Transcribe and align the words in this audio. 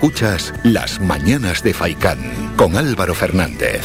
Escuchas 0.00 0.54
Las 0.62 0.98
Mañanas 0.98 1.62
de 1.62 1.74
Faicán 1.74 2.54
con 2.56 2.74
Álvaro 2.74 3.14
Fernández. 3.14 3.82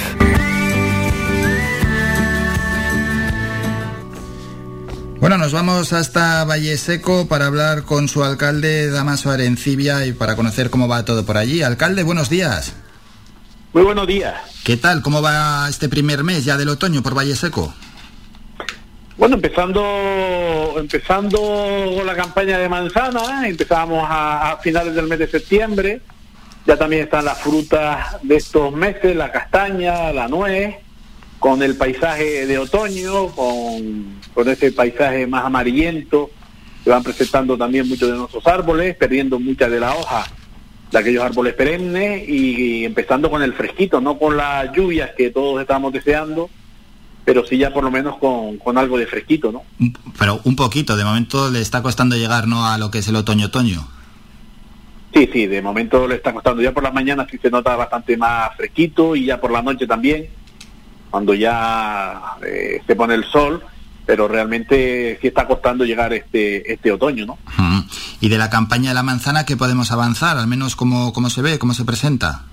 Bueno, 5.20 5.38
nos 5.38 5.52
vamos 5.52 5.92
hasta 5.92 6.46
Valle 6.46 6.78
Seco 6.78 7.28
para 7.28 7.48
hablar 7.48 7.84
con 7.84 8.08
su 8.08 8.24
alcalde 8.24 8.90
Damaso 8.90 9.30
Arencibia 9.30 10.06
y 10.06 10.14
para 10.14 10.38
conocer 10.38 10.70
cómo 10.70 10.88
va 10.88 11.04
todo 11.04 11.26
por 11.26 11.36
allí. 11.36 11.64
Alcalde, 11.64 12.04
buenos 12.04 12.30
días. 12.30 12.72
Muy 13.74 13.84
buenos 13.84 14.08
días. 14.08 14.36
¿Qué 14.64 14.78
tal? 14.78 15.02
¿Cómo 15.02 15.22
va 15.22 15.68
este 15.70 15.90
primer 15.90 16.24
mes 16.24 16.46
ya 16.46 16.56
del 16.56 16.70
otoño 16.70 17.04
por 17.04 17.14
Valle 17.14 17.36
Seco? 17.36 17.74
Bueno, 19.18 19.36
empezando 19.36 20.76
empezando 20.78 22.04
la 22.06 22.16
campaña 22.16 22.58
de 22.58 22.68
manzana, 22.68 23.48
empezamos 23.48 24.06
a, 24.10 24.60
finales 24.62 24.94
del 24.94 25.08
mes 25.08 25.20
de 25.20 25.28
septiembre. 25.28 26.02
Ya 26.68 26.76
también 26.76 27.04
están 27.04 27.24
las 27.24 27.40
frutas 27.40 28.18
de 28.24 28.36
estos 28.36 28.74
meses, 28.74 29.16
la 29.16 29.32
castaña, 29.32 30.12
la 30.12 30.28
nuez, 30.28 30.76
con 31.40 31.64
el 31.64 31.78
paisaje 31.78 32.46
de 32.46 32.58
otoño, 32.58 33.28
con, 33.28 34.20
con 34.34 34.50
ese 34.50 34.74
paisaje 34.74 35.28
más 35.28 35.46
amarillento 35.46 36.30
que 36.84 36.90
van 36.90 37.04
presentando 37.04 37.58
también 37.58 37.88
muchos 37.88 38.12
de 38.12 38.18
nuestros 38.18 38.46
árboles, 38.48 38.96
perdiendo 38.98 39.40
muchas 39.40 39.72
de 39.72 39.80
las 39.80 39.96
hojas 39.96 40.30
de 40.92 41.00
aquellos 41.00 41.24
árboles 41.24 41.54
perennes 41.54 42.28
y 42.28 42.84
empezando 42.84 43.30
con 43.30 43.42
el 43.42 43.54
fresquito, 43.54 44.02
no 44.02 44.20
con 44.20 44.36
las 44.36 44.72
lluvias 44.74 45.12
que 45.18 45.30
todos 45.32 45.62
estamos 45.62 45.94
deseando, 45.94 46.50
pero 47.26 47.44
sí 47.46 47.58
ya 47.58 47.74
por 47.74 47.84
lo 47.84 47.92
menos 47.92 48.18
con, 48.18 48.78
algo 48.78 48.98
de 48.98 49.08
fresquito, 49.08 49.52
¿no? 49.52 49.64
Pero 50.18 50.40
un 50.44 50.56
poquito, 50.56 50.96
de 50.96 51.04
momento 51.04 51.50
le 51.50 51.60
está 51.60 51.82
costando 51.82 52.16
llegar, 52.16 52.48
¿no?, 52.48 52.68
a 52.68 52.78
lo 52.78 52.92
que 52.92 53.00
es 53.00 53.08
el 53.08 53.16
otoño-otoño. 53.16 53.88
Sí, 55.14 55.30
sí, 55.34 55.48
de 55.48 55.62
momento 55.62 56.08
le 56.08 56.16
está 56.16 56.34
costando. 56.34 56.62
Ya 56.62 56.72
por 56.72 56.84
la 56.84 56.92
mañana 56.92 57.26
sí 57.30 57.40
se 57.42 57.50
nota 57.50 57.76
bastante 57.76 58.16
más 58.16 58.56
fresquito 58.56 59.16
y 59.16 59.26
ya 59.26 59.42
por 59.42 59.52
la 59.52 59.64
noche 59.64 59.88
también, 59.88 60.28
cuando 61.10 61.34
ya 61.34 62.22
eh, 62.46 62.82
se 62.86 62.96
pone 62.96 63.16
el 63.16 63.24
sol, 63.24 63.64
pero 64.06 64.28
realmente 64.28 65.18
sí 65.20 65.28
está 65.28 65.48
costando 65.48 65.84
llegar 65.84 66.14
este, 66.14 66.72
este 66.72 66.92
otoño, 66.92 67.26
¿no? 67.26 67.40
Y 68.22 68.30
de 68.30 68.38
la 68.38 68.50
campaña 68.52 68.90
de 68.90 68.96
la 68.96 69.04
manzana, 69.04 69.46
¿qué 69.46 69.58
podemos 69.58 69.92
avanzar? 69.92 70.38
Al 70.38 70.48
menos 70.48 70.76
cómo, 70.76 71.12
cómo 71.12 71.30
se 71.30 71.42
ve, 71.42 71.58
cómo 71.58 71.74
se 71.74 71.86
presenta. 71.86 72.44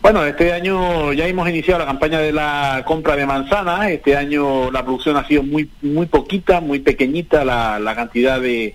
Bueno, 0.00 0.24
este 0.24 0.52
año 0.52 1.12
ya 1.12 1.26
hemos 1.26 1.48
iniciado 1.48 1.80
la 1.80 1.86
campaña 1.86 2.20
de 2.20 2.32
la 2.32 2.84
compra 2.86 3.16
de 3.16 3.26
manzanas. 3.26 3.90
Este 3.90 4.16
año 4.16 4.70
la 4.70 4.84
producción 4.84 5.16
ha 5.16 5.26
sido 5.26 5.42
muy 5.42 5.68
muy 5.82 6.06
poquita, 6.06 6.60
muy 6.60 6.78
pequeñita 6.78 7.44
la, 7.44 7.78
la 7.78 7.94
cantidad 7.94 8.40
de, 8.40 8.74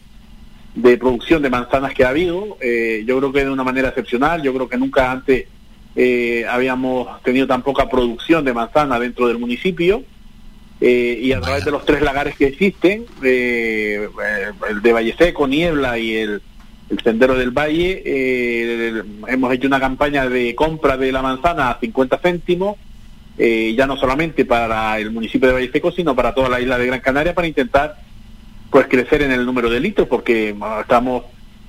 de 0.75 0.97
producción 0.97 1.41
de 1.41 1.49
manzanas 1.49 1.93
que 1.93 2.03
ha 2.03 2.09
habido. 2.09 2.57
Eh, 2.61 3.03
yo 3.07 3.17
creo 3.17 3.31
que 3.31 3.45
de 3.45 3.49
una 3.49 3.63
manera 3.63 3.89
excepcional. 3.89 4.43
Yo 4.43 4.53
creo 4.53 4.67
que 4.67 4.77
nunca 4.77 5.11
antes 5.11 5.47
eh, 5.95 6.45
habíamos 6.49 7.21
tenido 7.23 7.47
tan 7.47 7.61
poca 7.61 7.89
producción 7.89 8.43
de 8.43 8.53
manzana 8.53 8.99
dentro 8.99 9.27
del 9.27 9.39
municipio. 9.39 10.03
Eh, 10.81 11.19
y 11.21 11.31
a 11.31 11.39
través 11.39 11.63
de 11.63 11.71
los 11.71 11.85
tres 11.85 12.01
lagares 12.01 12.35
que 12.35 12.47
existen, 12.47 13.05
el 13.21 14.81
de 14.81 14.93
Valle 14.93 15.15
Seco, 15.17 15.47
Niebla 15.47 15.97
y 15.97 16.15
el 16.15 16.41
el 16.89 16.99
Sendero 17.01 17.35
del 17.35 17.51
Valle, 17.51 18.01
eh, 18.05 19.03
hemos 19.27 19.53
hecho 19.53 19.67
una 19.67 19.79
campaña 19.79 20.27
de 20.27 20.53
compra 20.55 20.97
de 20.97 21.11
la 21.11 21.21
manzana 21.21 21.69
a 21.69 21.79
50 21.79 22.17
céntimos, 22.19 22.77
eh, 23.37 23.73
ya 23.75 23.87
no 23.87 23.97
solamente 23.97 24.45
para 24.45 24.99
el 24.99 25.11
municipio 25.11 25.47
de 25.47 25.55
Valle 25.55 25.71
Seco, 25.71 25.91
sino 25.91 26.15
para 26.15 26.33
toda 26.33 26.49
la 26.49 26.61
isla 26.61 26.77
de 26.77 26.85
Gran 26.85 26.99
Canaria, 26.99 27.33
para 27.33 27.47
intentar 27.47 27.95
pues 28.69 28.87
crecer 28.87 29.21
en 29.21 29.31
el 29.31 29.45
número 29.45 29.69
de 29.69 29.79
litros, 29.79 30.07
porque 30.07 30.55
estamos 30.81 31.23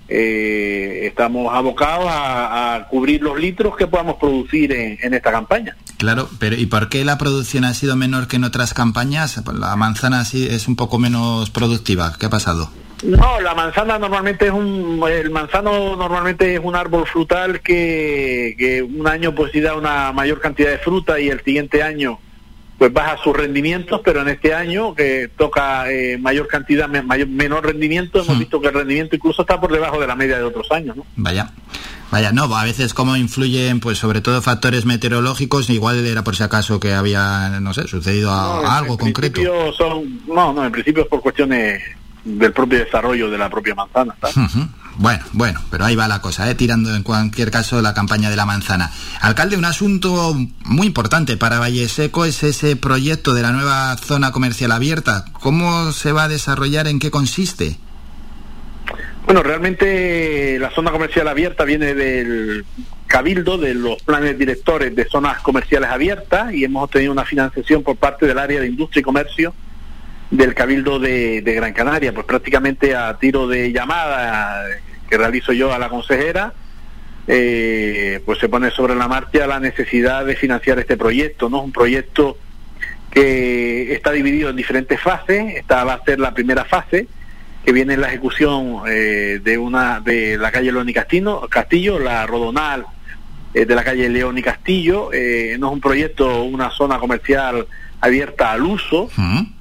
eh, 0.09 1.07
estamos 1.07 1.55
abocados 1.55 2.07
a, 2.09 2.87
cubrir 2.91 3.23
los 3.23 3.39
litros 3.39 3.75
que 3.77 3.87
podamos 3.87 4.17
producir 4.17 4.73
en, 4.73 4.99
en, 5.01 5.15
esta 5.15 5.33
campaña. 5.33 5.77
Claro, 5.97 6.29
pero 6.39 6.57
¿y 6.57 6.67
por 6.67 6.89
qué 6.91 7.05
la 7.05 7.17
producción 7.17 7.65
ha 7.65 7.73
sido 7.73 7.97
menor 7.97 8.29
que 8.29 8.37
en 8.37 8.45
otras 8.45 8.75
campañas? 8.75 9.41
La 9.55 9.75
manzana 9.77 10.21
así 10.21 10.47
es 10.47 10.69
un 10.69 10.77
poco 10.77 10.99
menos 10.99 11.51
productiva. 11.51 12.15
¿Qué 12.19 12.27
ha 12.27 12.31
pasado? 12.31 12.71
No, 13.05 13.41
la 13.41 13.55
manzana 13.55 13.99
normalmente 13.99 14.47
es 14.47 14.53
un, 14.53 15.03
el 15.09 15.31
manzano 15.31 15.95
normalmente 15.95 16.55
es 16.55 16.61
un 16.63 16.75
árbol 16.75 17.07
frutal 17.07 17.61
que, 17.61 18.55
que 18.59 18.83
un 18.83 19.07
año 19.07 19.35
pues 19.35 19.53
sí 19.53 19.61
da 19.61 19.77
una 19.77 20.11
mayor 20.13 20.41
cantidad 20.41 20.71
de 20.71 20.79
fruta 20.79 21.21
y 21.21 21.29
el 21.29 21.43
siguiente 21.45 21.83
año 21.83 22.19
pues 22.79 22.93
baja 22.93 23.17
sus 23.23 23.37
rendimientos, 23.37 24.01
pero 24.05 24.23
en 24.23 24.29
este 24.29 24.55
año 24.55 24.95
que 24.95 25.31
toca 25.37 25.91
eh, 25.91 26.19
mayor 26.19 26.49
cantidad, 26.49 26.89
mayor, 26.89 27.29
menor 27.29 27.67
rendimiento, 27.67 28.21
hemos 28.23 28.37
hmm. 28.37 28.41
visto 28.41 28.61
que 28.61 28.69
el 28.69 28.75
rendimiento 28.75 29.15
incluso 29.17 29.43
está 29.43 29.61
por 29.61 29.71
debajo 29.71 30.01
de 30.01 30.07
la 30.07 30.17
media 30.17 30.39
de 30.39 30.45
otros 30.45 30.71
años, 30.73 30.97
¿no? 30.97 31.07
Vaya. 31.17 31.51
Vaya, 32.11 32.31
no, 32.31 32.45
a 32.55 32.65
veces 32.65 32.95
como 32.95 33.17
influyen, 33.17 33.81
pues 33.81 33.99
sobre 33.99 34.21
todo 34.21 34.41
factores 34.41 34.85
meteorológicos, 34.85 35.69
igual 35.69 36.05
era 36.07 36.23
por 36.23 36.37
si 36.37 36.45
acaso 36.45 36.79
que 36.79 36.95
había, 36.95 37.59
no 37.61 37.75
sé, 37.75 37.89
sucedido 37.89 38.33
algo 38.33 38.97
concreto. 38.99 39.41
Son, 39.73 40.21
no, 40.29 40.53
no, 40.53 40.65
en 40.65 40.71
principio 40.71 41.03
es 41.03 41.09
por 41.09 41.21
cuestiones 41.21 41.83
del 42.25 42.53
propio 42.53 42.79
desarrollo 42.79 43.31
de 43.31 43.39
la 43.39 43.51
propia 43.51 43.75
manzana. 43.75 44.15
Bueno, 44.97 45.25
bueno, 45.33 45.61
pero 45.71 45.85
ahí 45.85 45.97
va 45.97 46.07
la 46.07 46.21
cosa, 46.21 46.49
¿eh? 46.49 46.55
tirando 46.55 46.95
en 46.95 47.03
cualquier 47.03 47.51
caso 47.51 47.83
la 47.83 47.95
campaña 47.95 48.31
de 48.31 48.37
la 48.37 48.47
manzana. 48.47 48.93
Alcalde, 49.21 49.57
un 49.57 49.65
asunto 49.65 50.37
muy 50.65 50.87
importante 50.87 51.37
para 51.37 51.59
Valle 51.59 51.89
Seco 51.89 52.25
es 52.25 52.43
ese 52.45 52.77
proyecto 52.77 53.35
de 53.35 53.43
la 53.43 53.51
nueva 53.51 53.97
zona 53.97 54.31
comercial 54.31 54.71
abierta. 54.73 55.25
¿Cómo 55.33 55.91
se 55.93 56.13
va 56.13 56.25
a 56.25 56.29
desarrollar? 56.29 56.87
¿En 56.87 57.01
qué 57.01 57.11
consiste? 57.11 57.77
Bueno, 59.27 59.43
realmente 59.43 60.59
la 60.61 60.71
zona 60.71 60.93
comercial 60.93 61.27
abierta 61.27 61.65
viene 61.65 61.95
del 61.95 62.65
cabildo, 63.07 63.59
de 63.59 63.75
los 63.75 64.03
planes 64.03 64.39
directores 64.39 64.95
de 64.95 65.07
zonas 65.07 65.41
comerciales 65.41 65.91
abiertas 65.91 66.53
y 66.53 66.65
hemos 66.65 66.85
obtenido 66.85 67.13
una 67.13 67.25
financiación 67.25 67.83
por 67.83 67.97
parte 67.97 68.27
del 68.27 68.39
área 68.39 68.61
de 68.61 68.67
industria 68.69 69.01
y 69.01 69.05
comercio 69.05 69.55
del 70.31 70.55
Cabildo 70.55 70.99
de, 70.99 71.43
Gran 71.43 71.73
Canaria, 71.73 72.13
pues 72.13 72.27
prácticamente 72.27 72.95
a 72.97 73.17
tiro 73.19 73.47
de 73.47 73.73
llamada 73.73 74.65
que 75.09 75.19
realizo 75.19 75.53
yo 75.53 75.73
a 75.73 75.79
la 75.79 75.89
consejera, 75.89 76.53
eh, 77.27 78.21
pues 78.25 78.39
se 78.39 78.49
pone 78.49 78.71
sobre 78.71 78.95
la 78.95 79.09
marcha 79.09 79.47
la 79.47 79.61
necesidad 79.61 80.25
de 80.25 80.37
financiar 80.37 80.79
este 80.79 80.97
proyecto, 80.97 81.49
¿no? 81.49 81.63
Un 81.63 81.73
proyecto 81.73 82.39
que 83.11 83.93
está 83.95 84.13
dividido 84.13 84.51
en 84.51 84.57
diferentes 84.57 85.01
fases, 85.01 85.57
esta 85.57 85.85
va 85.85 85.95
a 85.95 86.05
ser 86.05 86.19
la 86.19 86.35
primera 86.35 86.65
fase, 86.65 87.07
que 87.65 87.73
viene 87.73 87.95
en 87.95 88.01
la 88.01 88.09
ejecución 88.09 88.83
eh, 88.89 89.41
de 89.43 89.57
una 89.57 90.01
de 90.01 90.37
la 90.37 90.51
calle 90.51 90.73
León 90.73 90.89
y 90.89 90.93
Castillo, 90.93 91.49
Castillo 91.49 91.99
la 91.99 92.27
Rodonal 92.27 92.85
eh, 93.55 93.65
de 93.65 93.75
la 93.75 93.85
calle 93.85 94.09
León 94.09 94.37
y 94.37 94.43
Castillo, 94.43 95.11
no 95.59 95.67
es 95.69 95.73
un 95.73 95.81
proyecto, 95.81 96.43
una 96.43 96.71
zona 96.71 96.99
comercial 96.99 97.67
abierta 98.05 98.53
al 98.53 98.63
uso, 98.63 99.09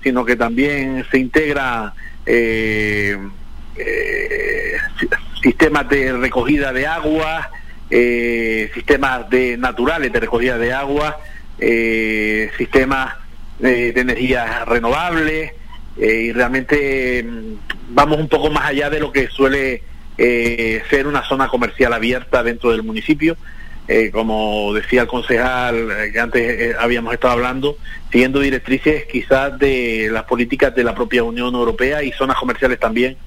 sino 0.04 0.26
que 0.26 0.36
también 0.36 1.06
se 1.10 1.18
integra 1.18 1.94
eh, 2.26 3.18
eh, 3.78 4.78
sistemas 5.42 5.88
de 5.88 6.12
recogida 6.12 6.74
de 6.74 6.86
agua, 6.86 7.50
eh, 7.90 8.70
sistemas 8.74 9.30
de 9.30 9.56
naturales 9.56 10.12
de 10.12 10.20
recogida 10.20 10.58
de 10.58 10.74
agua, 10.74 11.20
sistemas 12.58 13.16
de 13.60 13.94
energía 13.96 14.66
renovable 14.66 15.54
y 15.96 16.34
realmente 16.34 17.24
mm, 17.24 17.94
vamos 17.96 18.20
un 18.20 18.28
poco 18.28 18.50
más 18.50 18.66
allá 18.66 18.90
de 18.90 19.00
lo 19.00 19.14
que 19.14 19.30
suele 19.30 19.84
ser 20.18 21.08
una 21.08 21.24
zona 21.24 21.48
comercial 21.48 21.94
abierta 21.94 22.44
dentro 22.44 22.72
del 22.72 22.84
municipio 22.84 23.38
eh, 23.88 24.12
como 24.12 24.74
decía 24.74 25.02
el 25.02 25.08
concejal 25.08 25.92
eh, 25.92 26.12
que 26.14 26.20
antes 26.20 26.42
eh, 26.42 26.76
habíamos 26.80 27.14
estado 27.14 27.34
hablando, 27.34 27.78
siguiendo 28.12 28.40
directrices 28.40 29.06
quizás 29.12 29.60
de 29.60 30.08
las 30.10 30.24
políticas 30.24 30.74
de 30.74 30.86
la 30.86 30.96
propia 30.96 31.24
Unión 31.24 31.54
Europea 31.54 32.02
y 32.02 32.14
zonas 32.14 32.38
comerciales 32.38 32.80
también, 32.80 33.18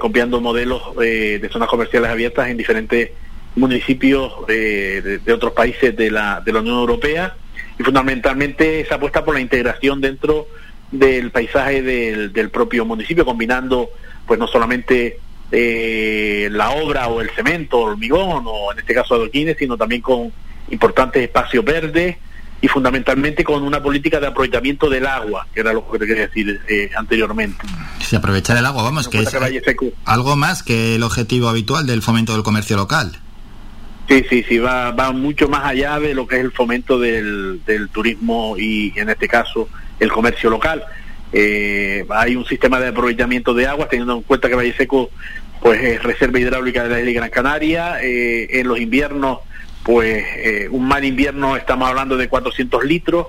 copiando 0.00 0.40
modelos 0.40 0.96
de 0.96 1.48
zonas 1.52 1.68
comerciales 1.68 2.10
abiertas 2.10 2.48
en 2.48 2.56
diferentes 2.56 3.10
municipios 3.54 4.46
de, 4.48 5.20
otros 5.32 5.52
países 5.52 5.96
de 5.96 6.10
la, 6.10 6.42
de 6.44 6.52
la 6.52 6.60
Unión 6.60 6.76
Europea. 6.78 7.36
Y 7.78 7.84
fundamentalmente 7.84 8.80
esa 8.80 8.96
apuesta 8.96 9.24
por 9.24 9.34
la 9.34 9.40
integración 9.40 10.00
dentro 10.00 10.48
del 10.90 11.30
paisaje 11.30 11.82
del 11.82 12.50
propio 12.50 12.84
municipio, 12.84 13.24
combinando 13.24 13.90
pues 14.26 14.40
no 14.40 14.48
solamente 14.48 15.20
eh, 15.52 16.48
la 16.50 16.70
obra 16.70 17.08
o 17.08 17.20
el 17.20 17.30
cemento, 17.30 17.78
hormigón 17.78 18.44
o 18.46 18.72
en 18.72 18.78
este 18.78 18.94
caso 18.94 19.14
adoquines, 19.14 19.56
sino 19.58 19.76
también 19.76 20.02
con 20.02 20.32
importantes 20.70 21.22
espacios 21.22 21.64
verdes 21.64 22.16
y 22.60 22.68
fundamentalmente 22.68 23.44
con 23.44 23.62
una 23.62 23.82
política 23.82 24.18
de 24.18 24.28
aprovechamiento 24.28 24.88
del 24.88 25.06
agua, 25.06 25.46
que 25.52 25.60
era 25.60 25.72
lo 25.72 25.88
que 25.90 25.98
te 25.98 26.06
quería 26.06 26.26
decir 26.26 26.60
eh, 26.68 26.90
anteriormente. 26.96 27.64
Sí, 28.00 28.16
aprovechar 28.16 28.56
el 28.56 28.66
agua, 28.66 28.82
vamos, 28.82 29.08
que 29.08 29.20
es 29.20 29.36
algo 30.04 30.36
más 30.36 30.62
que 30.62 30.96
el 30.96 31.02
objetivo 31.02 31.48
habitual 31.48 31.86
del 31.86 32.02
fomento 32.02 32.32
del 32.32 32.42
comercio 32.42 32.76
local. 32.76 33.18
Sí, 34.08 34.24
sí, 34.30 34.44
sí, 34.48 34.58
va, 34.58 34.92
va 34.92 35.12
mucho 35.12 35.48
más 35.48 35.64
allá 35.64 35.98
de 35.98 36.14
lo 36.14 36.26
que 36.26 36.36
es 36.36 36.44
el 36.44 36.52
fomento 36.52 36.98
del, 36.98 37.60
del 37.66 37.88
turismo 37.88 38.56
y 38.56 38.92
en 38.96 39.10
este 39.10 39.26
caso 39.26 39.68
el 39.98 40.10
comercio 40.10 40.48
local. 40.48 40.82
Eh, 41.32 42.04
hay 42.10 42.36
un 42.36 42.44
sistema 42.44 42.78
de 42.80 42.88
aprovechamiento 42.88 43.52
de 43.54 43.66
agua, 43.66 43.88
teniendo 43.88 44.14
en 44.14 44.22
cuenta 44.22 44.48
que 44.48 44.54
Valle 44.54 44.74
Seco 44.74 45.10
pues 45.60 45.82
es 45.82 46.02
reserva 46.02 46.38
hidráulica 46.38 46.84
de 46.84 46.90
la 46.90 47.00
isla 47.00 47.12
Gran 47.12 47.30
Canaria. 47.30 48.02
Eh, 48.02 48.60
en 48.60 48.68
los 48.68 48.78
inviernos, 48.78 49.40
pues 49.82 50.24
eh, 50.36 50.68
un 50.70 50.86
mal 50.86 51.04
invierno 51.04 51.56
estamos 51.56 51.88
hablando 51.88 52.16
de 52.16 52.28
400 52.28 52.84
litros 52.84 53.26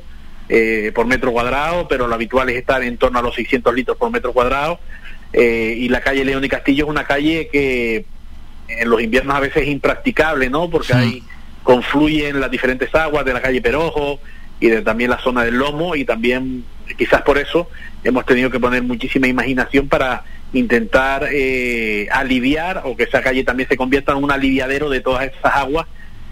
eh, 0.50 0.92
por 0.94 1.06
metro 1.08 1.32
cuadrado, 1.32 1.88
pero 1.88 2.08
lo 2.08 2.14
habitual 2.14 2.50
es 2.50 2.58
estar 2.58 2.84
en 2.84 2.98
torno 2.98 3.20
a 3.20 3.22
los 3.22 3.36
600 3.36 3.74
litros 3.74 3.98
por 3.98 4.12
metro 4.12 4.34
cuadrado. 4.34 4.80
y 5.34 5.90
la 5.90 6.02
calle 6.02 6.24
León 6.26 6.44
y 6.44 6.50
Castillo 6.50 6.86
es 6.86 6.90
una 6.90 7.06
calle 7.06 7.50
que 7.52 8.06
en 8.68 8.90
los 8.90 9.02
inviernos 9.02 9.36
a 9.36 9.40
veces 9.40 9.64
es 9.64 9.70
impracticable, 9.70 10.50
¿no? 10.50 10.70
Porque 10.70 10.94
ahí 10.94 11.24
confluyen 11.64 12.40
las 12.40 12.52
diferentes 12.52 12.94
aguas 12.96 13.26
de 13.26 13.34
la 13.34 13.42
calle 13.42 13.62
Perojo 13.62 14.20
y 14.60 14.68
de 14.68 14.82
también 14.82 15.10
la 15.10 15.20
zona 15.20 15.44
del 15.44 15.56
Lomo 15.56 15.96
y 15.96 16.06
también 16.06 16.64
quizás 16.96 17.22
por 17.22 17.38
eso 17.38 17.70
hemos 18.04 18.26
tenido 18.26 18.50
que 18.50 18.60
poner 18.60 18.84
muchísima 18.84 19.28
imaginación 19.28 19.88
para 19.88 20.24
intentar 20.54 21.28
eh, 21.32 22.08
aliviar 22.12 22.84
o 22.86 22.96
que 22.96 23.04
esa 23.04 23.22
calle 23.22 23.44
también 23.44 23.68
se 23.68 23.78
convierta 23.78 24.14
en 24.14 24.24
un 24.24 24.32
aliviadero 24.32 24.90
de 24.90 25.02
todas 25.02 25.26
esas 25.26 25.56
aguas 25.56 25.88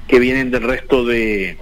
que 0.07 0.19
vienen 0.19 0.51
del 0.51 0.63
resto 0.63 1.05
de 1.05 1.57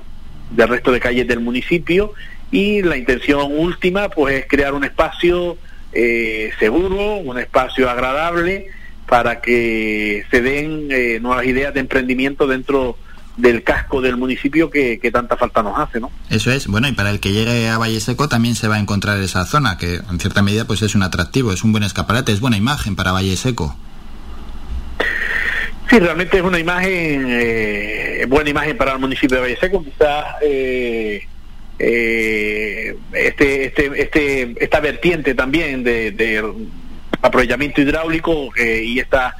del 0.51 0.67
resto 0.67 0.91
de 0.91 0.99
calles 0.99 1.27
del 1.27 1.39
municipio. 1.39 2.13
Y 2.51 2.83
la 2.83 2.97
intención 2.97 3.51
última 3.51 4.09
pues 4.09 4.35
es 4.35 4.45
crear 4.47 4.73
un 4.75 4.83
espacio 4.83 5.57
eh, 5.91 6.51
seguro, 6.59 7.15
un 7.15 7.39
espacio 7.39 7.89
agradable 7.89 8.67
para 9.07 9.41
que 9.41 10.23
se 10.29 10.41
den 10.41 10.87
eh, 10.91 11.19
nuevas 11.19 11.45
ideas 11.45 11.73
de 11.73 11.79
emprendimiento 11.79 12.45
dentro 12.47 12.97
del 13.37 13.63
casco 13.63 14.01
del 14.01 14.17
municipio 14.17 14.69
que, 14.69 14.99
tanta 15.11 15.37
falta 15.37 15.63
nos 15.63 15.77
hace, 15.79 15.99
¿no? 15.99 16.11
Eso 16.29 16.51
es, 16.51 16.67
bueno, 16.67 16.87
y 16.87 16.91
para 16.91 17.09
el 17.09 17.19
que 17.19 17.31
llegue 17.31 17.67
a 17.69 17.77
Valle 17.77 17.99
Seco 17.99 18.29
también 18.29 18.55
se 18.55 18.67
va 18.67 18.75
a 18.75 18.79
encontrar 18.79 19.19
esa 19.19 19.45
zona, 19.45 19.77
que 19.77 19.95
en 19.95 20.19
cierta 20.19 20.41
medida 20.41 20.65
pues 20.65 20.81
es 20.81 20.95
un 20.95 21.03
atractivo, 21.03 21.51
es 21.51 21.63
un 21.63 21.71
buen 21.71 21.83
escaparate, 21.83 22.31
es 22.31 22.39
buena 22.39 22.57
imagen 22.57 22.95
para 22.95 23.11
Valle 23.11 23.35
Seco. 23.35 23.75
Sí, 25.89 25.99
realmente 25.99 26.37
es 26.37 26.43
una 26.43 26.59
imagen, 26.59 27.25
eh, 27.29 28.25
buena 28.27 28.49
imagen 28.49 28.77
para 28.77 28.93
el 28.93 28.99
municipio 28.99 29.37
de 29.37 29.43
Valle 29.43 29.57
Seco, 29.59 29.83
quizás 29.83 30.25
eh, 30.41 31.27
eh, 31.79 32.95
este, 33.13 33.65
este, 33.65 34.01
este, 34.01 34.55
esta 34.59 34.79
vertiente 34.79 35.35
también 35.35 35.83
de, 35.83 36.11
de 36.11 36.43
aprovechamiento 37.21 37.81
hidráulico 37.81 38.49
y 38.57 38.99
esta 38.99 39.35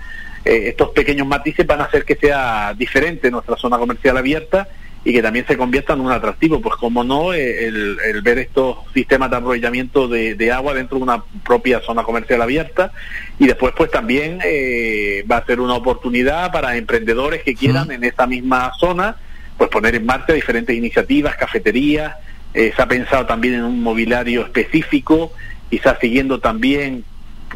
eh, 0.45 0.69
estos 0.69 0.90
pequeños 0.90 1.25
matices 1.25 1.66
van 1.66 1.81
a 1.81 1.86
hacer 1.86 2.04
que 2.04 2.16
sea 2.16 2.74
diferente 2.78 3.31
nuestra 3.31 3.56
zona 3.56 3.78
comercial 3.78 4.18
abierta 4.18 4.68
y 5.06 5.13
que 5.13 5.22
también 5.22 5.45
se 5.48 5.57
convierta 5.57 5.94
en 5.94 6.01
un 6.01 6.12
atractivo. 6.12 6.62
Pues 6.62 6.75
como 6.75 7.04
no, 7.04 7.34
eh, 7.34 7.68
el, 7.68 8.22
ver 8.24 8.40
estos 8.40 8.78
sistemas 8.94 9.30
de 9.30 9.38
arrollamiento 9.38 10.07
de, 10.07 10.51
agua 10.51 10.74
dentro 10.74 10.98
de 10.98 11.04
una 11.04 11.24
propia 11.45 11.80
zona 11.81 12.04
comercial 12.04 12.42
abierta. 12.42 12.92
Y 13.40 13.48
después 13.48 13.74
pues 13.75 13.90
también 13.92 14.40
eh, 14.44 15.25
va 15.30 15.38
a 15.38 15.45
ser 15.45 15.60
una 15.60 15.75
oportunidad 15.75 16.51
para 16.51 16.75
emprendedores 16.75 17.44
que 17.44 17.56
quieran 17.56 17.92
en 17.92 18.04
esta 18.04 18.28
misma 18.28 18.72
zona 18.80 19.16
pues 19.57 19.69
poner 19.69 19.95
en 19.95 20.06
marcha 20.06 20.34
diferentes 20.34 20.75
iniciativas, 20.75 21.36
cafeterías, 21.36 22.16
se 22.54 22.74
ha 22.75 22.88
pensado 22.88 23.28
también 23.28 23.54
en 23.54 23.63
un 23.63 23.84
mobiliario 23.84 24.42
específico, 24.42 25.31
quizás 25.69 25.98
siguiendo 26.01 26.40
también 26.40 27.06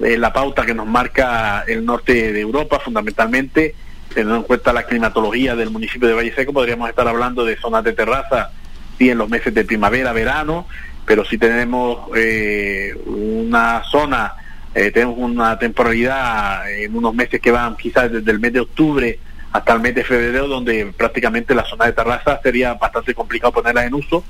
eh, 0.04 0.18
la 0.18 0.32
pauta 0.32 0.66
que 0.66 0.74
nos 0.74 0.86
marca 0.86 1.64
el 1.68 1.86
norte 1.86 2.32
de 2.32 2.40
Europa, 2.40 2.80
fundamentalmente, 2.80 3.74
teniendo 4.10 4.36
en 4.36 4.44
cuenta 4.44 4.72
la 4.72 4.84
climatología 4.84 5.56
del 5.56 5.72
municipio 5.72 6.08
de 6.08 6.14
Valle 6.14 6.36
Seco, 6.36 6.54
podríamos 6.54 6.90
estar 6.90 7.08
hablando 7.08 7.44
de 7.44 7.58
zonas 7.58 7.84
de 7.84 7.94
terraza, 7.94 8.52
sí, 8.98 9.10
en 9.10 9.18
los 9.18 9.30
meses 9.30 9.54
de 9.54 9.66
primavera, 9.66 10.14
verano, 10.14 10.68
pero 11.06 11.26
si 11.26 11.38
tenemos 11.38 12.10
eh, 12.16 12.96
una 13.06 13.82
zona, 13.90 14.34
eh, 14.76 14.92
tenemos 14.92 15.18
una 15.18 15.58
temporalidad 15.58 16.72
en 16.72 16.96
unos 16.96 17.16
meses 17.16 17.42
que 17.42 17.50
van 17.50 17.76
quizás 17.76 18.12
desde 18.12 18.32
el 18.32 18.40
mes 18.40 18.54
de 18.54 18.60
octubre 18.60 19.20
hasta 19.52 19.74
el 19.74 19.80
mes 19.80 19.96
de 19.96 20.04
febrero, 20.04 20.48
donde 20.48 20.94
prácticamente 20.96 21.56
la 21.56 21.66
zona 21.66 21.86
de 21.86 21.94
terraza 21.94 22.40
sería 22.44 22.76
bastante 22.76 23.16
complicado 23.16 23.54
ponerla 23.54 23.86
en 23.86 23.96
uso, 23.96 24.24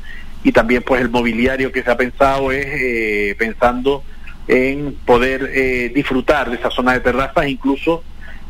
y 0.43 0.53
también 0.53 0.83
pues 0.83 1.01
el 1.01 1.09
mobiliario 1.09 1.73
que 1.73 1.83
se 1.83 1.91
ha 1.91 1.97
pensado 1.97 2.51
es 2.51 3.35
pensando 3.35 4.03
en 4.47 4.95
poder 5.05 5.51
eh, 5.53 5.91
disfrutar 5.93 6.49
de 6.49 6.55
esa 6.55 6.71
zona 6.71 6.93
de 6.93 7.01
terrazas, 7.01 7.47
incluso 7.47 8.03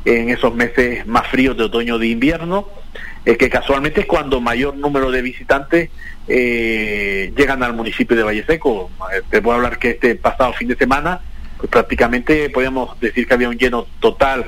en 0.05 0.29
esos 0.29 0.53
meses 0.53 1.05
más 1.05 1.27
fríos 1.27 1.57
de 1.57 1.63
otoño 1.63 1.95
o 1.95 1.99
de 1.99 2.07
invierno, 2.07 2.69
eh, 3.25 3.35
que 3.35 3.49
casualmente 3.49 4.01
es 4.01 4.05
cuando 4.05 4.39
mayor 4.39 4.77
número 4.77 5.11
de 5.11 5.21
visitantes 5.21 5.89
eh, 6.27 7.33
llegan 7.35 7.63
al 7.63 7.73
municipio 7.73 8.15
de 8.15 8.23
Valle 8.23 8.45
Seco. 8.45 8.89
Te 9.29 9.41
puedo 9.41 9.57
hablar 9.57 9.79
que 9.79 9.91
este 9.91 10.15
pasado 10.15 10.53
fin 10.53 10.67
de 10.67 10.75
semana, 10.75 11.19
pues 11.57 11.69
prácticamente 11.69 12.49
podemos 12.49 12.97
decir 12.99 13.27
que 13.27 13.33
había 13.33 13.49
un 13.49 13.57
lleno 13.57 13.87
total, 13.99 14.45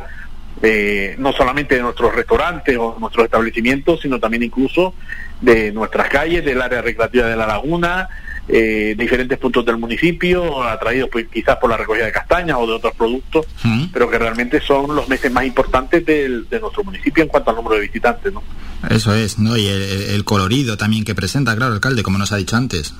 no 1.17 1.31
solamente 1.31 1.75
de 1.75 1.81
nuestros 1.81 2.13
restaurantes 2.13 2.77
o 2.77 2.97
nuestros 2.99 3.25
establecimientos, 3.25 4.01
sino 4.01 4.19
también 4.19 4.43
incluso 4.43 4.93
de 5.41 5.71
nuestras 5.71 6.09
calles, 6.09 6.43
del 6.43 6.61
área 6.61 6.81
recreativa 6.81 7.27
de 7.27 7.35
la 7.37 7.47
laguna, 7.47 8.09
eh, 8.51 8.95
diferentes 8.97 9.37
puntos 9.37 9.63
del 9.63 9.77
municipio, 9.77 10.63
atraídos 10.63 11.09
pues, 11.11 11.27
quizás 11.31 11.57
por 11.57 11.69
la 11.69 11.77
recogida 11.77 12.05
de 12.05 12.11
castañas 12.11 12.57
o 12.59 12.65
de 12.65 12.73
otros 12.73 12.95
productos, 12.95 13.45
pero 13.93 14.09
que 14.09 14.17
realmente 14.17 14.59
son 14.59 14.95
los 14.95 15.07
meses 15.07 15.31
más 15.31 15.45
importantes 15.45 16.03
de 16.03 16.59
nuestro 16.59 16.83
municipio 16.83 17.23
en 17.23 17.29
cuanto 17.29 17.51
al 17.51 17.57
número 17.57 17.75
de 17.75 17.81
visitantes. 17.81 18.33
¿no? 18.33 18.41
Eso 18.89 19.13
es, 19.13 19.37
¿no? 19.37 19.55
y 19.55 19.67
el, 19.67 20.23
colorido 20.25 20.77
también 20.77 21.03
que 21.03 21.13
presenta, 21.13 21.55
claro, 21.55 21.73
alcalde, 21.73 22.01
como 22.01 22.17
nos 22.17 22.31
ha 22.31 22.37
dicho 22.37 22.55
antes. 22.55 22.93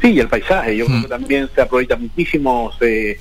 Sí, 0.00 0.12
y 0.12 0.20
el 0.20 0.28
paisaje, 0.28 0.76
yo 0.76 0.86
creo 0.86 1.02
que 1.02 1.08
también 1.08 1.50
se 1.54 1.60
aprovecha 1.60 1.96
muchísimo. 1.96 2.72
eh, 2.80 3.18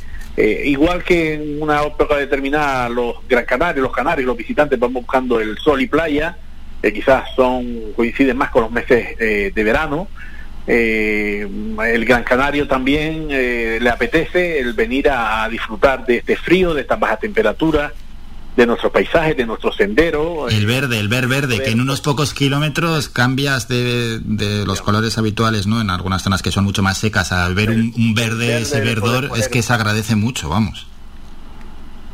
igual 0.66 1.04
que 1.04 1.34
en 1.34 1.62
una 1.62 1.84
época 1.84 2.16
determinada 2.16 2.88
los 2.88 3.16
Gran 3.28 3.46
Canarios, 3.46 3.84
los 3.84 3.92
Canarios, 3.92 4.26
los 4.28 4.38
visitantes 4.38 4.80
van 4.80 4.94
buscando 4.94 5.42
el 5.42 5.58
sol 5.58 5.82
y 5.82 5.88
playa, 5.88 6.38
que 6.82 6.94
quizás 6.94 7.26
son 7.36 7.92
coinciden 7.96 8.38
más 8.38 8.50
con 8.50 8.64
los 8.64 8.72
meses 8.72 9.16
eh, 9.20 9.52
de 9.54 9.64
verano, 9.64 10.08
eh, 10.72 11.50
el 11.88 12.06
Gran 12.06 12.24
Canario 12.24 12.68
también 12.68 13.30
eh, 13.32 13.80
le 13.82 13.90
apetece 13.90 14.60
el 14.60 14.74
venir 14.74 15.10
a, 15.10 15.50
disfrutar 15.50 16.06
de 16.06 16.18
este 16.18 16.36
frío, 16.36 16.76
de 16.76 16.82
estas 16.82 17.00
bajas 17.00 17.22
temperaturas, 17.22 17.92
de 18.56 18.68
nuestros 18.68 18.92
paisajes, 18.92 19.36
de 19.36 19.48
nuestros 19.48 19.76
senderos. 19.76 20.54
El 20.54 20.68
verde, 20.68 21.00
el 21.00 21.08
ver 21.08 21.26
verde, 21.26 21.64
que 21.64 21.72
en 21.72 21.82
unos 21.82 22.02
pocos 22.02 22.36
kilómetros 22.36 23.10
cambias 23.10 23.68
de, 23.68 24.22
los 24.64 24.82
colores 24.82 25.18
habituales, 25.18 25.66
¿no? 25.66 25.82
En 25.82 25.90
algunas 25.90 26.22
zonas 26.22 26.44
que 26.44 26.52
son 26.52 26.66
mucho 26.66 26.84
más 26.84 27.00
secas, 27.00 27.32
al 27.32 27.56
ver 27.56 27.72
un, 27.72 28.14
verde, 28.14 28.62
ese 28.62 28.80
verdor, 28.82 29.32
es 29.38 29.48
que 29.48 29.64
se 29.64 29.74
agradece 29.74 30.16
mucho, 30.16 30.50
vamos 30.50 30.89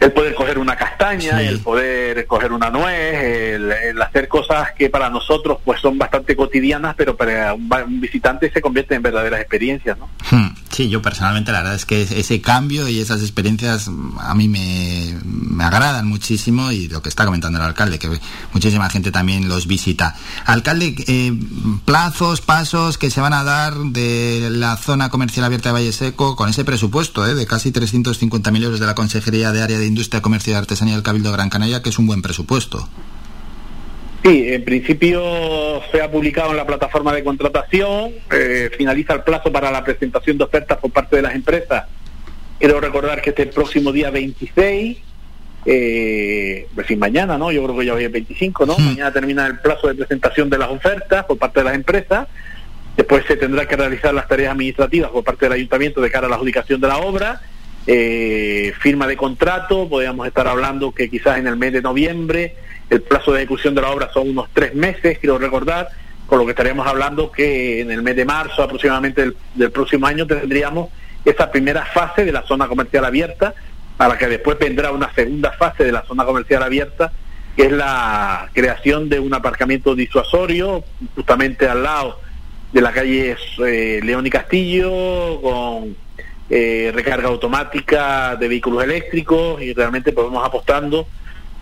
el 0.06 0.13
poder 0.13 0.36
coger 0.36 0.60
una 0.60 0.75
castaña, 0.75 1.42
el 1.42 1.60
poder 1.60 2.27
coger 2.27 2.51
una 2.53 2.70
nuez, 2.70 3.56
el, 3.56 4.01
hacer 4.01 4.27
cosas 4.27 4.72
que 4.74 4.89
para 4.89 5.10
nosotros 5.10 5.58
pues 5.65 5.82
son 5.82 5.98
bastante 5.98 6.36
cotidianas, 6.36 6.96
pero 6.96 7.15
para 7.15 7.53
un, 7.53 8.00
visitante 8.00 8.51
se 8.51 8.62
convierten 8.62 8.98
en 8.98 9.03
verdaderas 9.03 9.41
experiencias, 9.41 9.98
¿no? 9.98 10.10
Hmm. 10.29 10.53
Sí, 10.75 10.89
yo 10.89 11.01
personalmente 11.01 11.53
la 11.53 11.60
verdad 11.60 11.75
es 11.75 11.86
que 11.86 12.01
ese 12.01 12.41
cambio 12.41 12.89
y 12.89 13.00
esas 13.00 13.22
experiencias 13.22 13.89
a 14.20 14.36
mí 14.36 14.50
me, 14.50 15.17
agradan 15.63 16.05
muchísimo 16.05 16.70
y 16.70 16.89
lo 16.89 17.01
que 17.01 17.08
está 17.08 17.24
comentando 17.24 17.60
el 17.60 17.63
alcalde, 17.63 17.98
que 17.98 18.20
muchísima 18.51 18.89
gente 18.89 19.10
también 19.10 19.48
los 19.48 19.67
visita. 19.67 20.17
Alcalde, 20.44 20.94
eh, 21.08 21.34
plazos, 21.86 22.41
pasos 22.41 22.98
que 22.98 23.10
se 23.10 23.22
van 23.22 23.32
a 23.32 23.46
dar 23.46 23.74
de 23.74 24.50
la 24.51 24.75
zona 24.75 25.08
comercial 25.08 25.46
abierta 25.46 25.70
de 25.70 25.74
Valle 25.75 25.94
Seco 25.94 26.36
con 26.36 26.50
ese 26.50 26.65
presupuesto 26.65 27.25
eh, 27.25 27.36
de 27.36 27.48
casi 27.48 27.72
350.000 27.72 28.62
euros 28.62 28.82
de 28.82 28.86
la 28.86 28.96
Consejería 28.96 29.53
de 29.53 29.63
Área 29.63 29.79
de 29.79 29.88
Industria, 29.88 30.22
Comercio 30.22 30.51
y 30.51 30.55
Artesanía 30.58 30.96
del 30.96 31.03
Cabildo 31.03 31.32
Gran 31.32 31.50
Canaria, 31.50 31.82
que 31.82 31.88
es 31.88 32.00
un 32.00 32.08
buen 32.08 32.22
presupuesto. 32.22 32.89
Sí, 34.25 34.51
en 34.51 34.65
principio 34.65 35.22
se 35.91 36.01
ha 36.01 36.10
publicado 36.10 36.50
en 36.50 36.58
la 36.58 36.65
plataforma 36.65 37.13
de 37.13 37.24
contratación, 37.24 38.12
eh, 38.32 38.72
finaliza 38.75 39.13
el 39.13 39.22
plazo 39.22 39.51
para 39.51 39.70
la 39.70 39.84
presentación 39.84 40.39
de 40.39 40.46
ofertas 40.46 40.79
por 40.79 40.89
parte 40.89 41.17
de 41.17 41.22
las 41.22 41.36
empresas. 41.36 41.86
Quiero 42.58 42.79
recordar 42.79 43.22
que 43.22 43.29
este 43.29 43.46
próximo 43.46 43.91
día 43.91 44.10
26, 44.10 44.98
eh, 45.67 46.67
fin 46.86 46.98
mañana, 46.98 47.38
¿no? 47.38 47.51
Yo 47.51 47.63
creo 47.65 47.77
que 47.77 47.86
ya 47.86 47.94
hoy 47.94 48.05
es 48.05 48.12
25, 48.12 48.65
¿no? 48.65 48.75
Mañana 48.79 49.13
termina 49.13 49.46
el 49.46 49.60
plazo 49.60 49.89
de 49.89 49.94
presentación 49.94 50.50
de 50.50 50.58
las 50.58 50.70
ofertas 50.72 51.25
por 51.25 51.38
parte 51.38 51.60
de 51.60 51.65
las 51.65 51.75
empresas. 51.75 52.27
Después 52.98 53.25
se 53.27 53.38
tendrá 53.38 53.67
que 53.67 53.75
realizar 53.75 54.12
las 54.12 54.27
tareas 54.27 54.53
administrativas 54.53 55.12
por 55.12 55.24
parte 55.24 55.46
del 55.46 55.53
ayuntamiento 55.53 56.01
de 56.01 56.10
cara 56.10 56.25
a 56.25 56.29
la 56.32 56.38
adjudicación 56.38 56.82
de 56.82 56.88
la 56.88 56.98
obra. 56.98 57.41
Eh, 57.86 58.74
firma 58.79 59.05
de 59.05 59.17
contrato, 59.17 59.88
podríamos 59.88 60.25
estar 60.25 60.48
hablando 60.48 60.91
que 60.91 61.12
quizás 61.12 61.38
en 61.38 61.46
el 61.46 61.58
mes 61.58 61.74
de 61.74 61.84
noviembre 61.84 62.55
el 62.89 63.01
plazo 63.01 63.32
de 63.32 63.39
ejecución 63.39 63.75
de 63.75 63.82
la 63.82 63.89
obra 63.89 64.10
son 64.13 64.30
unos 64.30 64.50
tres 64.54 64.75
meses, 64.75 65.18
quiero 65.20 65.38
recordar, 65.38 65.89
con 66.27 66.39
lo 66.39 66.46
que 66.46 66.51
estaríamos 66.51 66.88
hablando 66.88 67.32
que 67.32 67.82
en 67.82 67.92
el 67.92 68.01
mes 68.01 68.15
de 68.15 68.25
marzo 68.25 68.63
aproximadamente 68.63 69.32
del, 69.54 69.72
próximo 69.72 70.08
año 70.08 70.25
tendríamos 70.25 70.89
esa 71.24 71.51
primera 71.51 71.86
fase 71.86 72.25
de 72.25 72.32
la 72.32 72.44
zona 72.44 72.68
comercial 72.68 73.06
abierta, 73.06 73.54
para 73.98 74.18
que 74.18 74.27
después 74.27 74.60
vendrá 74.60 74.92
una 74.92 75.13
segunda 75.13 75.51
fase 75.51 75.84
de 75.84 75.92
la 75.92 76.04
zona 76.04 76.25
comercial 76.25 76.63
abierta, 76.63 77.12
que 77.56 77.63
es 77.63 77.72
la 77.72 78.50
creación 78.54 79.08
de 79.08 79.20
un 79.20 79.34
aparcamiento 79.34 79.96
disuasorio 79.96 80.84
justamente 81.15 81.68
al 81.68 81.84
lado 81.84 82.20
de 82.74 82.82
la 82.82 82.92
calle 82.92 83.38
eh, 83.65 84.01
León 84.04 84.27
y 84.27 84.30
Castillo, 84.30 85.39
con 85.42 85.96
eh, 86.50 86.92
recarga 86.94 87.30
automática 87.30 88.36
de 88.36 88.48
vehículos 88.48 88.84
eléctricos 88.84 89.62
y 89.62 89.74
realmente 89.74 90.12
vamos 90.12 90.46
apostando 90.46 91.08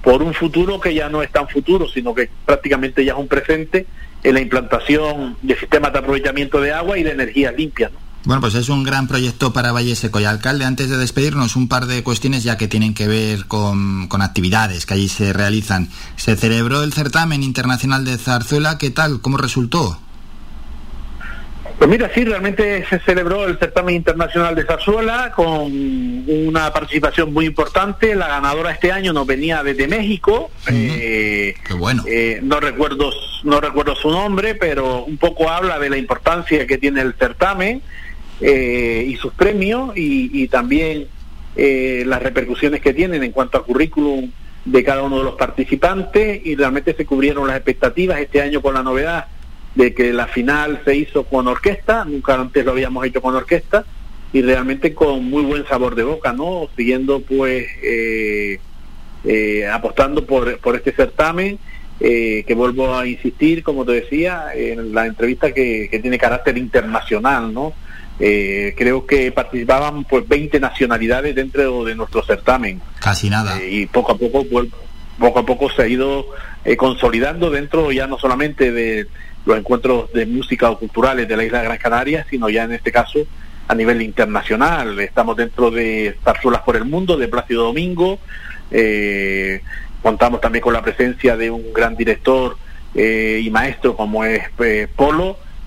por 0.03 0.21
un 0.21 0.33
futuro 0.33 0.79
que 0.79 0.93
ya 0.93 1.09
no 1.09 1.23
es 1.23 1.31
tan 1.31 1.47
futuro, 1.47 1.87
sino 1.87 2.13
que 2.13 2.29
prácticamente 2.45 3.05
ya 3.05 3.13
es 3.13 3.19
un 3.19 3.27
presente 3.27 3.87
en 4.21 4.33
la 4.33 4.41
implantación 4.41 5.37
de 5.41 5.57
sistemas 5.57 5.93
de 5.93 5.99
aprovechamiento 5.99 6.59
de 6.59 6.73
agua 6.73 6.97
y 6.97 7.03
de 7.03 7.11
energía 7.11 7.51
limpia. 7.51 7.89
Bueno, 8.25 8.41
pues 8.41 8.55
es 8.55 8.69
un 8.69 8.83
gran 8.83 9.07
proyecto 9.07 9.51
para 9.51 9.71
Valle 9.73 9.95
Seco. 9.95 10.19
Y 10.19 10.25
alcalde, 10.25 10.65
antes 10.65 10.89
de 10.89 10.97
despedirnos, 10.97 11.55
un 11.55 11.67
par 11.67 11.87
de 11.87 12.03
cuestiones 12.03 12.43
ya 12.43 12.57
que 12.57 12.69
tienen 12.69 12.93
que 12.93 13.07
ver 13.07 13.47
con, 13.47 14.07
con, 14.07 14.21
actividades 14.21 14.85
que 14.85 14.93
allí 14.93 15.09
se 15.09 15.33
realizan. 15.33 15.89
Se 16.15 16.37
celebró 16.37 16.83
el 16.83 16.93
certamen 16.93 17.43
internacional 17.43 18.05
de 18.05 18.17
zarzuela. 18.17 18.77
¿Qué 18.77 18.91
tal? 18.91 19.19
¿Cómo 19.19 19.37
resultó? 19.37 19.99
Pues 21.77 21.89
mira, 21.89 22.09
sí, 22.13 22.23
realmente 22.23 22.85
se 22.89 22.99
celebró 22.99 23.45
el 23.45 23.57
certamen 23.57 23.95
internacional 23.95 24.55
de 24.55 24.63
zarzuela 24.63 25.33
con 25.35 25.71
una 26.27 26.71
participación 26.71 27.33
muy 27.33 27.45
importante. 27.45 28.15
La 28.15 28.27
ganadora 28.27 28.71
este 28.71 28.91
año 28.91 29.11
nos 29.11 29.27
venía 29.27 29.63
desde 29.63 29.87
México. 29.87 30.49
eh, 30.71 31.55
Qué 31.65 31.73
bueno. 31.73 32.03
Eh, 32.07 32.39
no 32.41 32.59
recuerdo 32.59 33.11
no 33.43 33.59
recuerdo 33.59 33.95
su 33.95 34.09
nombre, 34.09 34.55
pero 34.55 35.03
un 35.03 35.17
poco 35.17 35.49
habla 35.49 35.77
de 35.79 35.89
la 35.89 35.97
importancia 35.97 36.65
que 36.65 36.77
tiene 36.77 37.01
el 37.01 37.13
certamen 37.15 37.81
eh, 38.39 39.05
y 39.05 39.17
sus 39.17 39.33
premios 39.33 39.97
y, 39.97 40.29
y 40.43 40.47
también 40.47 41.07
eh, 41.57 42.03
las 42.05 42.23
repercusiones 42.23 42.79
que 42.79 42.93
tienen 42.93 43.23
en 43.23 43.31
cuanto 43.33 43.57
a 43.57 43.65
currículum 43.65 44.31
de 44.63 44.83
cada 44.85 45.03
uno 45.03 45.17
de 45.17 45.23
los 45.25 45.35
participantes 45.35 46.39
y 46.45 46.55
realmente 46.55 46.93
se 46.95 47.05
cubrieron 47.05 47.45
las 47.47 47.57
expectativas 47.57 48.19
este 48.19 48.41
año 48.41 48.61
con 48.61 48.73
la 48.75 48.83
novedad 48.83 49.25
de 49.75 49.93
que 49.93 50.13
la 50.13 50.27
final 50.27 50.81
se 50.85 50.95
hizo 50.95 51.23
con 51.23 51.47
orquesta, 51.47 52.05
nunca 52.05 52.35
antes 52.35 52.63
lo 52.65 52.71
habíamos 52.71 53.05
hecho 53.05 53.21
con 53.21 53.35
orquesta, 53.35 53.85
y 54.31 54.41
realmente 54.41 54.93
con 54.93 55.25
muy 55.25 55.43
buen 55.43 55.65
sabor 55.67 55.95
de 55.95 56.03
boca, 56.03 56.33
¿no? 56.33 56.67
Siguiendo 56.75 57.21
pues 57.21 57.67
eh, 57.83 58.59
eh, 59.23 59.67
apostando 59.67 60.25
por, 60.25 60.57
por 60.59 60.75
este 60.75 60.91
certamen, 60.91 61.59
eh, 61.99 62.43
que 62.47 62.55
vuelvo 62.55 62.95
a 62.95 63.07
insistir, 63.07 63.63
como 63.63 63.85
te 63.85 63.93
decía, 63.93 64.47
en 64.55 64.93
la 64.93 65.05
entrevista 65.05 65.51
que, 65.51 65.87
que 65.89 65.99
tiene 65.99 66.17
carácter 66.17 66.57
internacional, 66.57 67.53
¿no? 67.53 67.73
Eh, 68.19 68.75
creo 68.77 69.05
que 69.05 69.31
participaban 69.31 70.03
pues 70.03 70.27
20 70.27 70.59
nacionalidades 70.59 71.35
dentro 71.35 71.83
de 71.83 71.95
nuestro 71.95 72.23
certamen. 72.23 72.81
Casi 72.99 73.29
nada. 73.29 73.59
Eh, 73.59 73.69
y 73.71 73.85
poco 73.87 74.13
a 74.13 74.17
poco, 74.17 74.45
pues, 74.45 74.67
poco 75.19 75.39
a 75.39 75.45
poco 75.45 75.69
se 75.69 75.83
ha 75.83 75.87
ido 75.87 76.27
eh, 76.65 76.75
consolidando 76.75 77.49
dentro 77.49 77.91
ya 77.91 78.07
no 78.07 78.17
solamente 78.17 78.71
de 78.71 79.07
los 79.45 79.57
encuentros 79.57 80.11
de 80.13 80.25
música 80.25 80.69
o 80.69 80.79
culturales 80.79 81.27
de 81.27 81.37
la 81.37 81.43
isla 81.43 81.59
de 81.59 81.65
Gran 81.65 81.77
Canaria, 81.77 82.25
sino 82.29 82.49
ya 82.49 82.63
en 82.63 82.73
este 82.73 82.91
caso 82.91 83.19
a 83.67 83.75
nivel 83.75 84.01
internacional. 84.01 84.99
Estamos 84.99 85.35
dentro 85.37 85.71
de 85.71 86.17
Zarzuelas 86.23 86.61
por 86.61 86.75
el 86.75 86.85
Mundo, 86.85 87.17
de 87.17 87.27
Plácido 87.27 87.63
Domingo. 87.63 88.19
Eh, 88.71 89.61
contamos 90.01 90.41
también 90.41 90.61
con 90.61 90.73
la 90.73 90.81
presencia 90.81 91.37
de 91.37 91.51
un 91.51 91.73
gran 91.73 91.95
director 91.95 92.57
eh, 92.95 93.41
y 93.43 93.49
maestro 93.49 93.95
como 93.95 94.23
es 94.23 94.49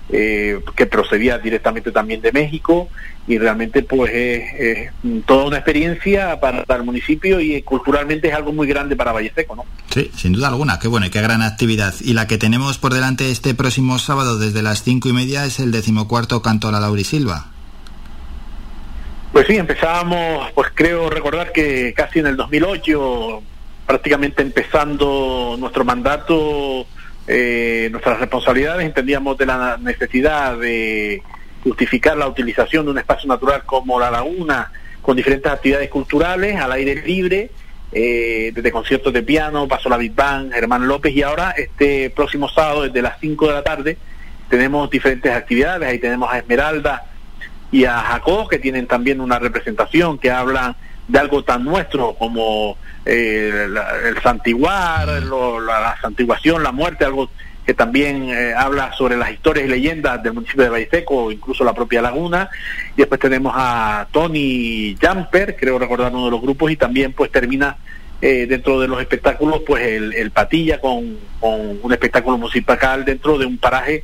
eh, 0.09 0.61
que 0.75 0.85
procedía 0.85 1.37
directamente 1.37 1.91
también 1.91 2.21
de 2.21 2.31
México 2.31 2.87
y 3.27 3.37
realmente 3.37 3.83
pues 3.83 4.11
es, 4.13 4.91
toda 5.25 5.45
una 5.45 5.57
experiencia 5.57 6.39
para 6.39 6.63
el 6.75 6.83
municipio 6.83 7.41
y 7.41 7.61
culturalmente 7.61 8.29
es 8.29 8.33
algo 8.33 8.53
muy 8.53 8.67
grande 8.67 8.95
para 8.95 9.11
Valle 9.11 9.33
Seco, 9.35 9.55
¿no? 9.55 9.65
Sí, 9.89 10.09
sin 10.15 10.31
duda 10.31 10.47
alguna, 10.47 10.79
qué 10.79 10.87
bueno 10.87 11.07
y 11.07 11.09
qué 11.09 11.21
gran 11.21 11.41
actividad. 11.41 11.93
Y 11.99 12.13
la 12.13 12.25
que 12.25 12.37
tenemos 12.37 12.77
por 12.77 12.93
delante 12.93 13.31
este 13.31 13.53
próximo 13.53 13.99
sábado 13.99 14.39
desde 14.39 14.61
las 14.61 14.83
cinco 14.83 15.09
y 15.09 15.13
media 15.13 15.45
es 15.45 15.59
el 15.59 15.71
decimocuarto 15.71 16.41
canto 16.41 16.69
a 16.69 16.71
la 16.71 16.79
Laurisilva. 16.79 17.47
Pues 19.33 19.45
sí, 19.45 19.57
empezábamos, 19.57 20.51
pues 20.53 20.69
creo 20.73 21.09
recordar 21.09 21.51
que 21.51 21.93
casi 21.93 22.19
en 22.19 22.27
el 22.27 22.37
2008, 22.37 23.41
prácticamente 23.85 24.41
empezando 24.41 25.57
nuestro 25.59 25.83
mandato, 25.83 26.87
eh, 27.27 27.89
nuestras 27.91 28.19
responsabilidades, 28.19 28.85
entendíamos 28.85 29.37
de 29.37 29.45
la 29.45 29.77
necesidad 29.77 30.57
de 30.57 31.21
justificar 31.63 32.17
la 32.17 32.27
utilización 32.27 32.85
de 32.85 32.91
un 32.91 32.97
espacio 32.97 33.27
natural 33.27 33.63
como 33.65 33.99
la 33.99 34.09
laguna, 34.09 34.71
con 35.01 35.17
diferentes 35.17 35.51
actividades 35.51 35.89
culturales 35.89 36.55
al 36.55 36.71
aire 36.71 36.95
libre, 37.03 37.49
eh, 37.91 38.51
desde 38.53 38.71
conciertos 38.71 39.11
de 39.13 39.23
piano, 39.23 39.67
pasó 39.67 39.89
la 39.89 39.97
Big 39.97 40.13
Bang, 40.13 40.51
Germán 40.51 40.87
López, 40.87 41.13
y 41.13 41.23
ahora 41.23 41.51
este 41.51 42.09
próximo 42.09 42.47
sábado, 42.49 42.83
desde 42.83 43.01
las 43.01 43.19
5 43.19 43.47
de 43.47 43.53
la 43.53 43.63
tarde, 43.63 43.97
tenemos 44.49 44.89
diferentes 44.89 45.31
actividades, 45.31 45.89
ahí 45.89 45.99
tenemos 45.99 46.31
a 46.31 46.37
Esmeralda 46.37 47.05
y 47.71 47.85
a 47.85 47.99
Jacob, 47.99 48.49
que 48.49 48.59
tienen 48.59 48.87
también 48.87 49.19
una 49.19 49.39
representación 49.39 50.17
que 50.17 50.31
hablan 50.31 50.75
de 51.07 51.19
algo 51.19 51.43
tan 51.43 51.63
nuestro 51.63 52.13
como 52.13 52.77
eh, 53.05 53.67
la, 53.69 53.97
el 54.07 54.21
santiguar, 54.21 55.23
lo, 55.23 55.59
la, 55.59 55.95
santiguación, 56.01 56.63
la 56.63 56.71
muerte, 56.71 57.05
algo 57.05 57.29
que 57.65 57.73
también 57.73 58.29
eh, 58.29 58.53
habla 58.55 58.93
sobre 58.93 59.17
las 59.17 59.31
historias 59.31 59.65
y 59.65 59.69
leyendas 59.69 60.23
del 60.23 60.33
municipio 60.33 60.63
de 60.63 60.69
Valle 60.69 60.89
Seco, 60.89 61.31
incluso 61.31 61.65
la 61.65 61.73
propia 61.73 62.01
laguna. 62.01 62.49
Y 62.95 62.97
después 62.97 63.19
tenemos 63.19 63.53
a 63.55 64.07
Tony 64.11 64.95
Jumper, 65.01 65.55
creo 65.57 65.77
recordar 65.77 66.13
uno 66.13 66.25
de 66.25 66.31
los 66.31 66.41
grupos, 66.41 66.71
y 66.71 66.77
también 66.77 67.11
pues 67.11 67.29
termina 67.29 67.77
eh, 68.21 68.47
dentro 68.47 68.79
de 68.79 68.87
los 68.87 68.99
espectáculos 68.99 69.61
pues 69.67 69.83
el, 69.83 70.13
el 70.13 70.31
Patilla 70.31 70.79
con, 70.79 71.17
con, 71.39 71.79
un 71.83 71.91
espectáculo 71.91 72.37
musical 72.37 73.05
dentro 73.05 73.37
de 73.37 73.45
un 73.45 73.57
paraje 73.57 74.03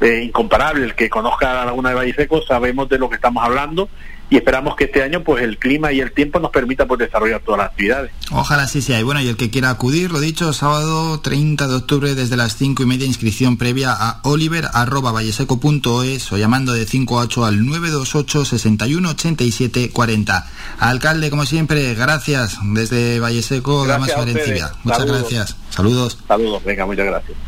eh, 0.00 0.22
incomparable. 0.24 0.84
El 0.84 0.94
que 0.94 1.08
conozca 1.08 1.54
la 1.54 1.64
laguna 1.64 1.88
de 1.88 1.94
Valle 1.94 2.14
Seco 2.14 2.42
sabemos 2.42 2.88
de 2.88 2.98
lo 2.98 3.08
que 3.08 3.16
estamos 3.16 3.42
hablando 3.42 3.88
y 4.30 4.36
esperamos 4.36 4.76
que 4.76 4.84
este 4.84 5.02
año 5.02 5.22
pues 5.24 5.42
el 5.42 5.58
clima 5.58 5.92
y 5.92 6.00
el 6.00 6.12
tiempo 6.12 6.38
nos 6.38 6.50
permita 6.50 6.86
pues 6.86 7.00
desarrollar 7.00 7.40
todas 7.40 7.58
las 7.58 7.70
actividades. 7.70 8.10
Ojalá 8.30 8.68
sí 8.68 8.82
sea. 8.82 9.00
Y 9.00 9.02
bueno, 9.02 9.20
y 9.20 9.28
el 9.28 9.36
que 9.36 9.50
quiera 9.50 9.70
acudir, 9.70 10.10
lo 10.10 10.20
dicho, 10.20 10.52
sábado 10.52 11.20
30 11.20 11.66
de 11.66 11.74
octubre 11.74 12.14
desde 12.14 12.36
las 12.36 12.56
5 12.56 12.82
y 12.82 12.86
media, 12.86 13.06
inscripción 13.06 13.56
previa 13.56 13.92
a 13.92 14.20
oliver 14.24 14.66
arroba 14.72 15.12
valleseco.es 15.12 16.32
o 16.32 16.36
llamando 16.36 16.72
de 16.72 16.84
5 16.84 17.18
a 17.18 17.22
8 17.22 17.44
al 17.44 17.66
928 17.66 18.44
61 18.44 19.10
87 19.10 19.90
40. 19.90 20.46
Alcalde, 20.78 21.30
como 21.30 21.46
siempre, 21.46 21.94
gracias 21.94 22.58
desde 22.62 23.20
Valleseco, 23.20 23.86
Damas. 23.86 24.08
Muchas 24.08 24.98
Saludos. 24.98 25.20
gracias. 25.20 25.56
Saludos. 25.70 26.18
Saludos, 26.26 26.64
venga, 26.64 26.86
muchas 26.86 27.06
gracias. 27.06 27.47